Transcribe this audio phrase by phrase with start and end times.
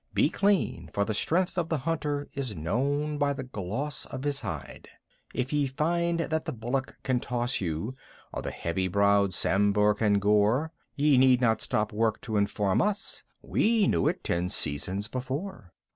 [0.15, 4.41] Be clean, for the strength of the hunter is known by the gloss of his
[4.41, 4.87] hide.
[5.31, 7.93] If ye find that the Bullock can toss you,
[8.33, 13.23] or the heavy browed Sambhur can gore; Ye need not stop work to inform us:
[13.43, 15.71] we knew it ten seasons before.